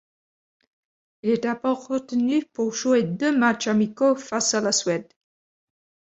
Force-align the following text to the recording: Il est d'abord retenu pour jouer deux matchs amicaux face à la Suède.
Il 1.21 1.29
est 1.29 1.43
d'abord 1.43 1.85
retenu 1.87 2.43
pour 2.43 2.73
jouer 2.73 3.03
deux 3.03 3.37
matchs 3.37 3.67
amicaux 3.67 4.15
face 4.15 4.55
à 4.55 4.59
la 4.61 4.71
Suède. 4.71 5.07